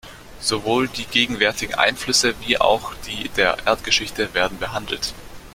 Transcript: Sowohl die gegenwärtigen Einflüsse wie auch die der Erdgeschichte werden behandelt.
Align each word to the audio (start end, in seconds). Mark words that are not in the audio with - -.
Sowohl 0.39 0.87
die 0.87 1.05
gegenwärtigen 1.05 1.75
Einflüsse 1.75 2.33
wie 2.39 2.57
auch 2.59 2.95
die 3.05 3.29
der 3.37 3.57
Erdgeschichte 3.67 4.33
werden 4.33 4.57
behandelt. 4.57 5.13